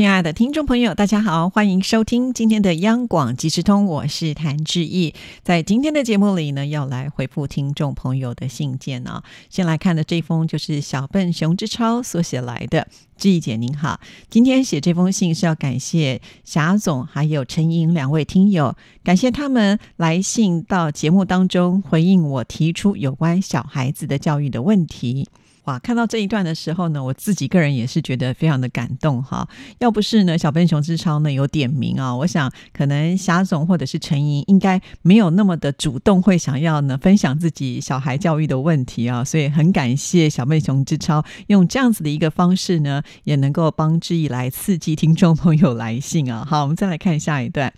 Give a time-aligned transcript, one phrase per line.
[0.00, 5.12] 亲爱的听众朋友，大家好，欢迎收听今天的央广即时通，我是谭志毅。
[5.42, 9.22] 在今天的节目里呢，要来回复听众朋友的信件啊。
[9.50, 14.00] 先来看的这封就是小笨熊之超所写来的，志毅姐您好，
[14.30, 18.74] 今天写这封信是要感谢霞总还有陈莹两位听友，
[19.04, 25.28] 感谢他们来信到节目当中回应我提出有关小孩子的教育的问题。
[25.70, 29.48] 哇，看到这一段的时候呢，我自己个人也是觉得非常的感动哈。
[29.78, 39.22] 要不是呢，小笨熊之超呢有点名啊，我想可能霞总或者是陈莹应该没有那么的主动会想要呢分享自己小孩教育的问题啊。
[39.22, 46.44] 所以很感谢小笨熊之超用这样子的一个方式呢，也能够帮志毅来刺激听众朋友来信啊。
[46.44, 47.72] 好，我们再来看下一段，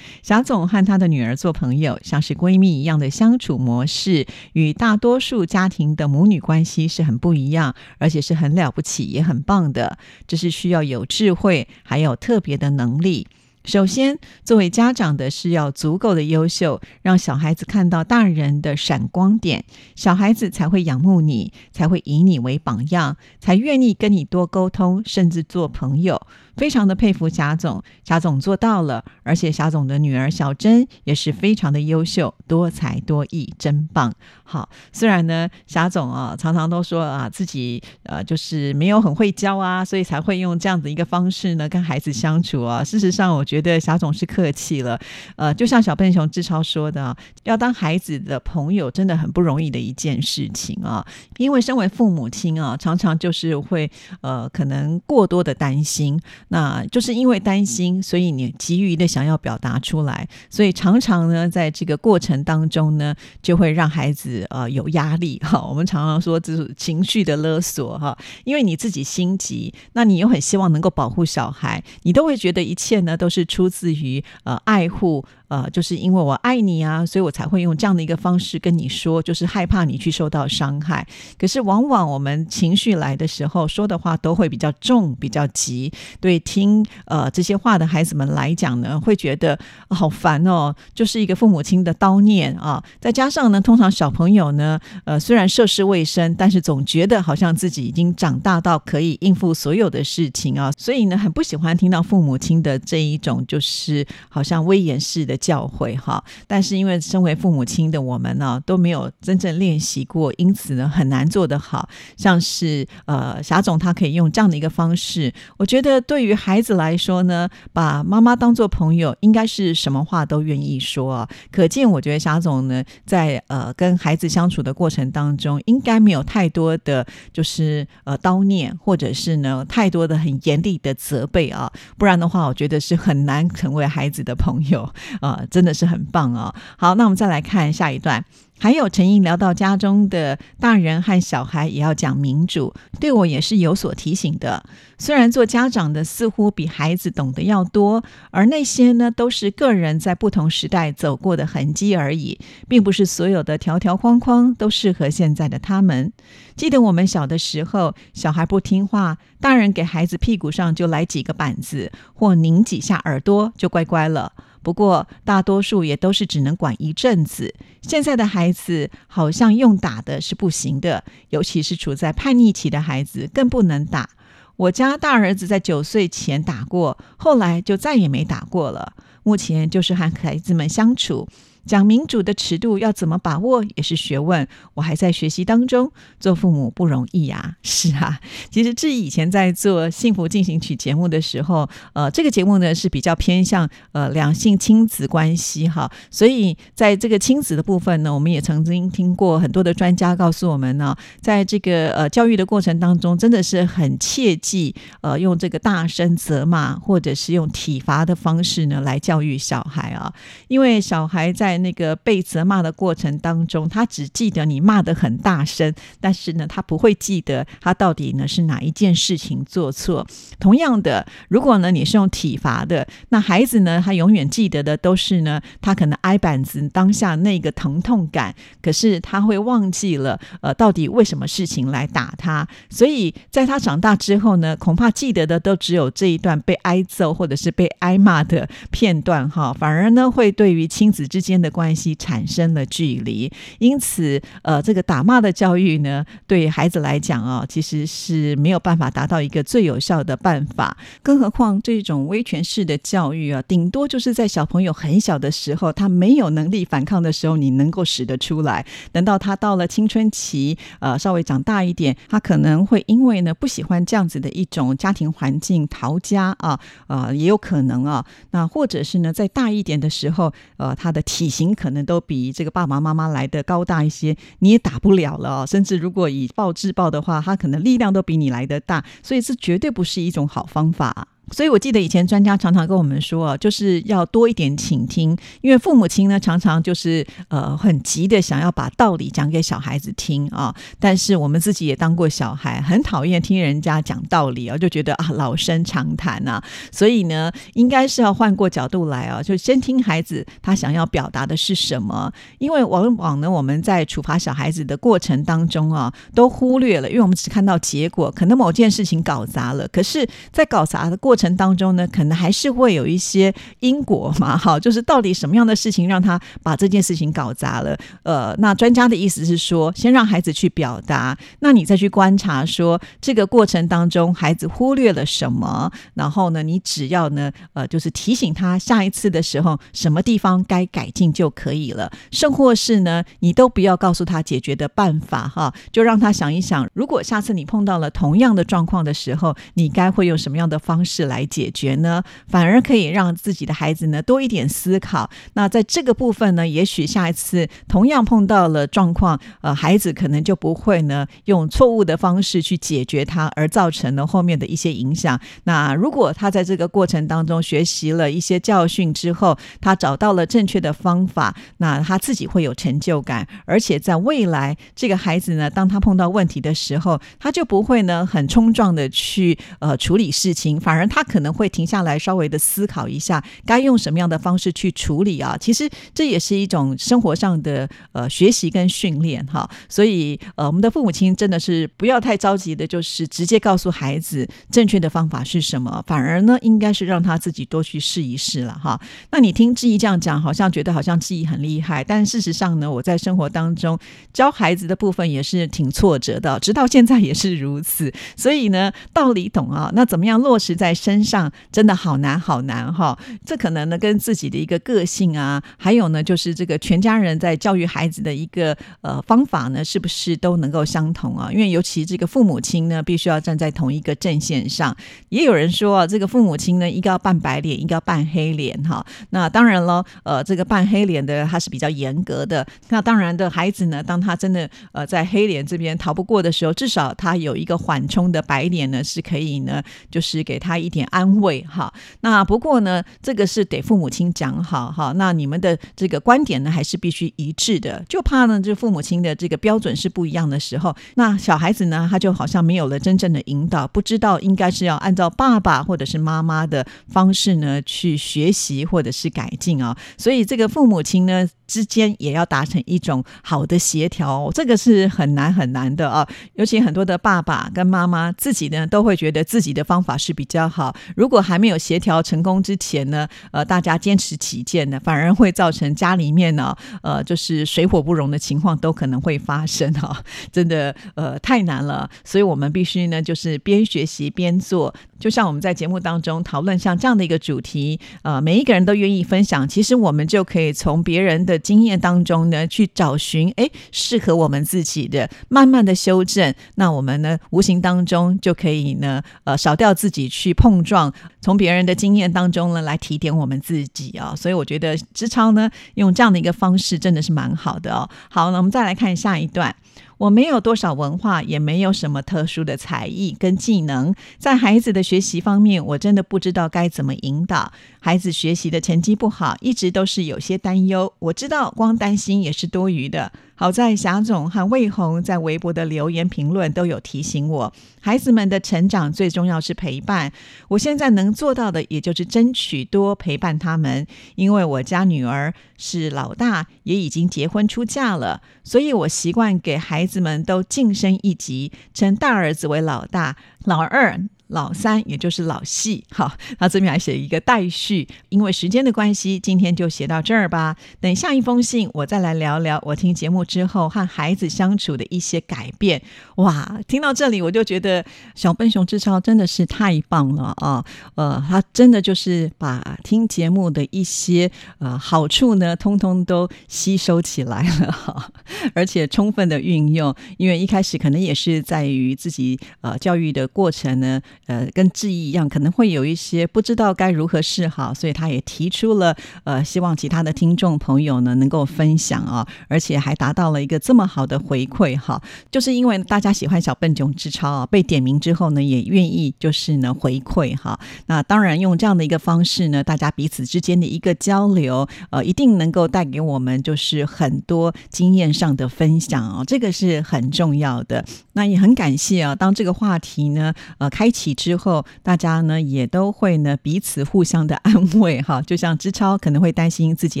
[0.22, 7.53] 霞总和他的女儿做朋友，像是闺蜜一样的相处模式，与大多数家庭的母女关系是很不一样。
[7.54, 9.98] 样，而且是很了不起，也很棒的。
[10.28, 13.26] 这是需要有智慧，还有特别的能力。
[13.64, 19.64] 首先，作为家长的是要足够的优秀，让小孩子看到大人的闪光点，
[19.96, 26.20] 小孩子才会仰慕你，才会以你为榜样，才愿意跟你多沟通，甚至做朋友。
[26.56, 34.12] 非常的佩服霞总，霞总做到了，而且霞总的女儿小珍也是非常的优秀，多才多艺，真棒。
[34.44, 42.84] 好，虽然呢，霞总啊常常都说啊自己呃就是没有很会教啊，所以才会用这样的一个方式呢跟孩子相处啊。
[42.84, 44.98] 事实上，我觉得霞总是客气了。
[45.36, 51.04] 呃，就像小笨熊志超说的，要当孩子的朋友真的很不容易的一件事情啊。
[51.38, 56.20] 因为身为父母亲啊，常常就是会呃可能过多的担心。
[56.48, 65.60] 那就是因为担心，所以你急于的想要表达出来，所以常常呢，在这个过程当中呢，就会让孩子呃有压力 哈。
[65.60, 75.24] 我们常常说这是情绪的勒索哈，因为你自己心急，那你又很希望能够保护小孩，你都会觉得一切呢都是出自于呃爱护。
[75.48, 81.06] 呃，就是因为我爱你啊，所以我才会用这样的一个方式跟你说，就是害怕你去受到伤害。
[81.38, 85.92] 可是往往我们情绪来的时候，说的话都会比较重、比较急。
[86.18, 89.58] 对听呃这些话的孩子们来讲呢，会觉得
[89.90, 92.82] 好烦哦，就是一个父母亲的叨念啊。
[92.98, 105.33] 再加上呢，通常小朋友呢，呃，虽然涉世未深，但是总觉得好像自己已经长大到可以应付所有的事情啊，所以呢，很不喜欢听到父母亲的这一种就是好像威严式的。
[105.36, 111.88] 教诲哈，但是因为身为父母亲的我们呢，都没有真正练习过，因此呢，很难做得好。
[112.16, 121.28] 像是呃，霞总他可以用这样的一个方式，我觉得对于孩子来说呢，把妈妈当做朋友，应该是什么话都愿意说啊。
[121.50, 134.88] 可见，我觉得霞总呢，在呃跟孩子相处的过程当中，应该没有太多的就是呃叨念，或者是呢太多的很严厉的责备啊，不然的话，我觉得是很难成为孩子的朋友。
[135.24, 136.54] 呃，真的是很棒哦！
[136.76, 138.22] 好，那我们再来看下一段。
[138.58, 144.62] 还有陈英聊到家中的大人和小孩也要讲民主，对我也是有所提醒的。
[144.98, 156.12] 虽然做家长的似乎比孩子懂得要多，而那些呢都是个人在不同时代走过的痕迹而已，并不是所有的条条框框都适合现在的他们。
[156.54, 164.32] 记得我们小的时候，小孩不听话，大人给孩子屁股上就来几个板子，或拧几下耳朵，就乖乖了。
[164.64, 167.54] 不过，大多数也都是只能管一阵子。
[167.82, 174.08] 现在的孩子好像用打的是不行的，尤其是处在叛逆期的孩子更不能打。
[174.56, 178.94] 我家大儿子在九岁前打过，后来就再也没打过了。
[179.22, 181.28] 目前就是和孩子们相处。
[181.66, 185.90] 讲民主的尺度要怎么把握也是学问，我还在学习当中。
[186.20, 188.18] 做父母不容易啊，是啊。
[188.50, 210.12] 其实志以前在做《幸福进行曲》节目的时候，呃，这个节目呢是比较偏向呃两性亲子关系哈，所以在这个亲子的部分呢，我们也曾经听过很多的专家告诉我们呢，在这个呃教育的过程当中，真的是很切记呃用这个大声责骂或者是用体罚的方式呢来教育小孩啊，
[210.48, 220.04] 因为小孩在在那个被责骂的过程当中，他只记得你骂得很大声，但是呢，他不会记得他到底呢是哪一件事情做错。
[220.40, 232.48] 同样的，如果呢你是用体罚的，那孩子呢他永远记得的都是呢他可能挨板子当下那个疼痛感，可是他会忘记了呃到底为什么事情来打他。
[232.68, 243.30] 所以在他长大之后呢，恐怕记得的都只有这一段被挨揍或者是被挨骂的片段哈，反而呢会对于亲子之间的关系产生了距离。
[243.58, 250.76] 因此，呃，这个打骂的教育呢，对孩子来讲啊，其实是没有办法达到一个最有效的办法。
[251.02, 258.64] 更何况这种威权式的教育啊，顶多就是在小朋友很小的时候，他没有能力反抗的时候，你能够使得出来。
[258.90, 268.04] 等到他到了青春期，呃，稍微长大一点，他可能会因为呢不喜欢这样子的一种家庭环境逃家啊，呃，也有可能啊。
[268.30, 275.46] 那或者是呢，在大一点的时候，呃，他的体型可能都比这个爸爸妈妈来的高大一些，你也打不了了。
[275.46, 281.08] 甚至如果以暴制暴的话，他可能力量都比你来的大，所以这绝对不是一种好方法。
[281.30, 290.54] 所以，我记得以前专家常常跟我们说啊，就是要多一点倾听，因为父母亲呢常常就是呃很急的想要把道理讲给小孩子听啊。
[290.78, 296.42] 但是我们自己也当过小孩，很讨厌听人家讲道理啊，就觉得啊老生常谈啊。
[296.70, 302.12] 所以呢，应该是要换过角度来啊，就先听孩子他想要表达的是什么。
[302.38, 317.78] 因为往往呢，我们在处罚小孩子的过程当中啊，都忽略了，因为我们只看到结果，可能某件事情搞砸了，可是，在搞砸的过过程当中呢，可能还是会有一些因果嘛，哈，就是到底什么样的事情让他把这件事情搞砸了？
[318.02, 331.88] 呃，那专家的意思是说，先让孩子去表达，那你再去观察，说这个过程当中孩子忽略了什么，然后呢，你只要呢，呃，就是提醒他下一次的时候什么地方该改进就可以了。
[332.10, 345.10] 甚或是呢，你都不要告诉他解决的办法，哈，就让他想一想，如果下次你碰到了同样的状况的时候，你该会用什么样的方式来解决呢，反而可以让自己的孩子呢多一点思考。
[345.34, 355.20] 那在这个部分呢，也许下一次同样碰到了状况，呃，孩子可能就不会呢用错误的方式去解决它，而造成了后面的一些影响。
[355.44, 370.84] 那如果他在这个过程当中学习了一些教训之后，他找到了正确的方法，那他自己会有成就感，而且在未来这个孩子呢，当他碰到问题的时候，他就不会呢很冲撞的去呃处理事情，反而。
[370.94, 375.36] 他可能会停下来，稍微的思考一下，该用什么样的方式去处理啊？
[375.36, 379.50] 其实这也是一种生活上的呃学习跟训练哈。
[379.68, 388.80] 所以呃，我们的父母亲真的是不要太着急的，就是直接告诉孩子正确的方法是什么，反而呢，应该是让他自己多去试一试了哈。
[389.10, 393.76] 那你听志毅这样讲，好像觉得好像志毅很厉害，但事实上呢，我在生活当中
[394.12, 397.92] 教孩子的部分也是挺挫折的，直到现在也是如此。
[398.16, 400.72] 所以呢，道理懂啊，那怎么样落实在？
[400.84, 411.32] 身上真的好难好难哈，这可能呢跟自己的一个个性啊，还有呢就是这个全家人在教育孩子的一个呃方法呢，是不是都能够相同啊？
[411.32, 414.76] 因为尤其这个父母亲呢，必须要站在同一个阵线上。
[415.08, 418.84] 也有人说啊，这个父母亲呢，一个要扮白脸，一个要扮黑脸哈。
[419.08, 422.46] 那当然了，呃，这个扮黑脸的他是比较严格的。
[422.68, 430.73] 那当然的孩子呢，当他真的呃在黑脸这边逃不过的时候，至少他有一个缓冲的白脸呢，是可以呢，就是给他一。
[430.74, 434.92] 点安慰哈，那不过呢，这个是得父母亲讲好哈。
[434.96, 437.84] 那你们的这个观点呢，还是必须一致的。
[437.88, 449.76] 就怕呢，这父母亲的这个标准是不一样的时候，那小孩子呢，他就好像没有了真正的引导，不知道应该是要按照爸爸或者是妈妈的方式呢去学习或者是改进啊。
[449.96, 451.28] 所以这个父母亲呢。
[451.46, 456.06] 之间也要达成一种好的协调，这个是很难很难的啊！
[456.34, 460.74] 尤其很多的爸爸跟妈妈自己呢，都会觉得自己的方法是比较好。
[460.96, 470.02] 如果还没有协调成功之前呢，呃，大家坚持己见呢，反而会造成家里面呢，呃，就是水火不容的情况都可能会发生哈！
[470.32, 471.88] 真的，呃，太难了。
[472.04, 474.74] 所以我们必须呢，就是边学习边做。
[474.98, 486.34] 就像我们在节目当中讨论像这样的一个主题，呃，每一个人都愿意分享，其实我们就可以从别人的经验当中呢去找寻，哎，适合我们自己的，慢慢的修正。
[486.56, 494.14] 那我们呢，无形当中就可以呢，呃，少掉自己去碰撞，从别人的经验当中呢来提点我们自己啊。
[494.16, 497.88] 所以我觉得志超呢用这样的一个方式真的是蛮好的哦。
[498.08, 499.54] 好，那我们再来看下一段。
[499.96, 507.52] 我没有多少文化，也没有什么特殊的才艺跟技能，在孩子的学习方面，我真的不知道该怎么引导。
[507.84, 510.90] 孩子学习的成绩不好，一直都是有些担忧。
[511.00, 513.12] 我知道光担心也是多余的。
[513.34, 520.10] 好在霞总和魏红在微博的留言评论都有提醒我，孩子们的成长最重要是陪伴。
[520.48, 523.86] 我现在能做到的，也就是争取多陪伴他们。
[524.14, 534.00] 因为我家女儿是老大，也已经结婚出嫁了，所以我习惯给孩子们都晋升一级，称大儿子为老大，老二。
[534.34, 537.86] 老三，也就是老细， 好，他这边还写一个待续。
[538.08, 540.56] 因为时间的关系，今天就写到这儿吧。
[540.80, 545.80] 等下一封信，我再来聊聊我听节目之后和孩子相处的一些改变。
[546.16, 547.84] 哇，听到这里，我就觉得
[548.16, 550.64] 小笨熊智超真的是太棒了啊！
[550.96, 558.12] 呃，他真的就是把听节目的一些呃好处呢，通通都吸收起来了，
[558.52, 559.94] 而且充分的运用。
[560.18, 564.00] 因为一开始可能也是在于自己呃教育的过程呢。
[564.26, 580.58] 呃，跟志毅一样，可能会有一些不知道该如何是好，所以他也提出了呃，希望其他的听众朋友呢能够分享啊，而且还达到了一个这么好的回馈哈，就是因为大家喜欢小笨囧之超啊，被点名之后呢，也愿意就是呢回馈哈。
[580.86, 590.82] 那当然用这样的一个方式呢，大家彼此之间的一个交流，呃，一定能够带给我们就是很多经验上的分享哦，这个是很重要的。
[591.12, 594.13] 那也很感谢啊，当这个话题呢，呃，开启。
[594.14, 600.00] 之后，大家呢也都会呢彼此互相的安慰哈， 就像之超可能会担心自己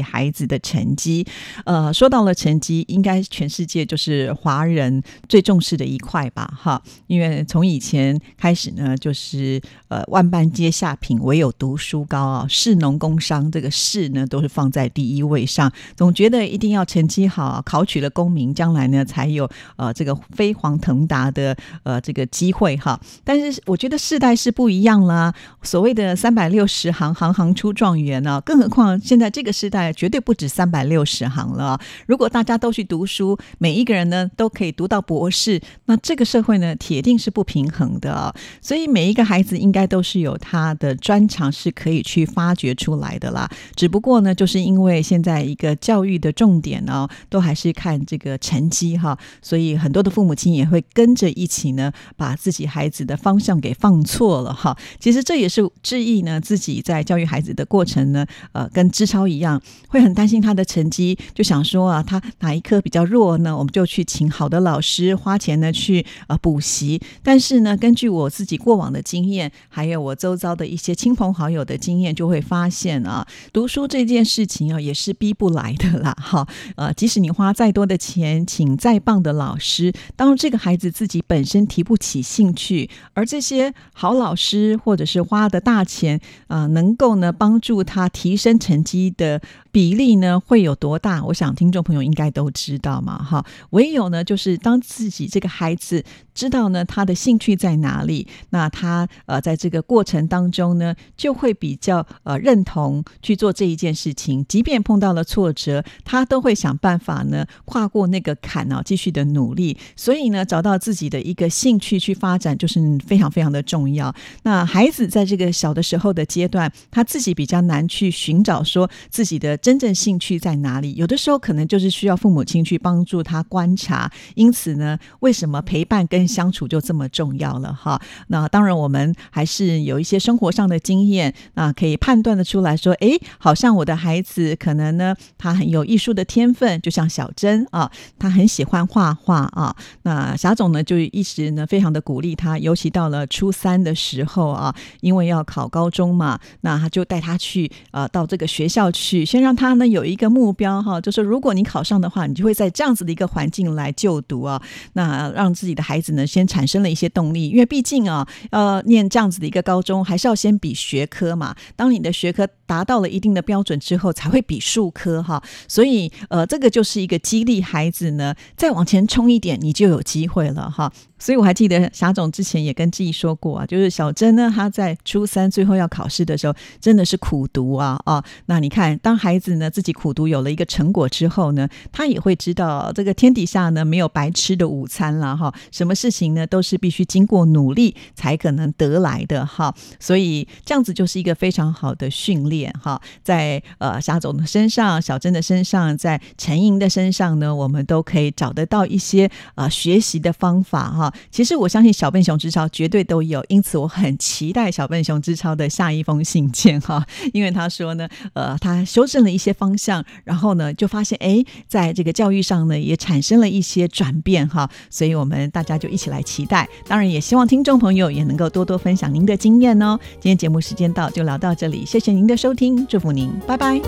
[0.00, 1.26] 孩子的成绩，
[1.64, 23.98] 呃，说到了成绩，应该全世界就是华人最重视的一块吧哈，因为从以前开始呢，就是呃万般皆下品，唯有读书高啊，士农工商这个士呢都是放在第一位上，总觉得一定要成绩好，考取了功名，将来呢才有呃这个飞黄腾达的呃这个机会哈，但是我觉得。
[24.04, 25.32] 世代是不一样啦，
[25.62, 28.38] 所谓的三百六十行，行行出状元呢。
[28.44, 31.80] 更何况现在这个时代绝对不止三百六十行了。
[32.06, 38.34] 如果大家都去读书，每一个人呢都可以读到博士，那这个社会呢铁定是不平衡的。
[38.60, 43.48] 所以每一个孩子应该都是有他的专长，是可以去发掘出来的啦。
[43.74, 53.93] 只不过呢，就是因为现在一个教育的重点呢，都还是看这个成绩哈，所以很多的父母亲也会跟着一起呢，把自己孩子的方向给放。
[53.94, 63.56] 弄错了哈，其实这也是志毅呢自己在教育孩子的过程呢，呃，跟志超一样，会很担心他的成绩，就想说啊，他哪一科比较弱呢？
[63.56, 67.00] 我们就去请好的老师，花钱呢去呃补习。
[67.22, 76.44] 但是呢，根据我自己过往的经验，还有我周遭的一些亲朋好友的经验，就会发现啊，读书这件事情啊，也是逼不来的啦哈。
[76.74, 83.72] 呃，即使你花再多的钱，请再棒的老师，当这个孩子自己本身提不起兴趣，而这些。
[83.92, 89.40] 好老师，或者是花的大钱啊，能够呢帮助他提升成绩的。
[89.74, 91.20] 比例呢会有多大？
[91.24, 93.44] 我想听众朋友应该都知道嘛，哈。
[93.70, 104.46] 唯有呢，就是当自己这个孩子知道呢他的兴趣在哪里，那他呃在这个过程当中呢，就会比较呃认同去做这一件事情。
[104.48, 109.76] 即便碰到了挫折，他都会想办法呢跨过那个坎啊，继续的努力。
[109.96, 114.14] 所以呢，找到自己的一个兴趣去发展，就是非常非常的重要。
[114.44, 119.58] 那孩子在这个小的时候的阶段，他自己比较难去寻找说自己的。
[119.64, 120.94] 真正兴趣在哪里？
[120.94, 124.12] 有的时候可能就是需要父母亲去帮助他观察。
[124.34, 127.72] 因此呢，为什么陪伴跟相处就这么重要了？
[127.72, 139.74] 哈，那当然我们还是有一些生活上的经验啊，可以判断的出来说，哎，好像我的孩子可能呢，他很有艺术的天分，就像小珍啊，他很喜欢画画啊。
[140.02, 149.53] 那霞总呢，就一直呢非常的鼓励他，尤其到了初三的时候啊，因为要考高中嘛，那他就带他去啊，到这个学校去，先让。
[149.54, 154.60] 他呢有一个目标哈，就是如果你考上的话，你就会在这样子的一个环境来就读啊。
[154.94, 161.54] 那让自己的孩子呢先产生了一些动力，因为毕竟啊，呃，念这样子的一个高中，还是要先比学科嘛。
[161.76, 165.42] 当你的学科达到了一定的标准之后，才会比数科哈。
[165.68, 170.92] 所以呃，这个就是一个激励孩子呢，再往前冲一点，你就有机会了哈。
[171.18, 178.22] 所以我还记得霞总之前也跟志毅说过啊，就是小珍呢，她在初三最后要考试的时候，真的是苦读啊啊。
[178.46, 185.54] 那你看，当孩子呢自己苦读有了一个成果之后呢，他也会知道这个天底下呢没有白吃的午餐了哈。
[185.70, 189.74] 什么事情呢都是必须经过努力才可能得来的哈。
[189.98, 192.53] 所以这样子就是一个非常好的训练。
[192.54, 201.12] 练哈，在呃沙总的身上、小珍的身上、在陈莹的身上呢，我们都可以找得到一些呃学习的方法哈。
[201.30, 219.98] 其实我相信小笨熊之超绝对都有，因此我很期待小笨熊之超的下一封信件哈， 因为他说呢，呃，他修正了一些方向，然后呢就发现哎，在这个教育上呢也产生了一些转变哈，所以我们大家就一起来期待，当然也希望听众朋友也能够多多分享您的经验哦。
[220.20, 223.80] 今天节目时间到，就聊到这里，谢谢您的收听祝福您拜拜。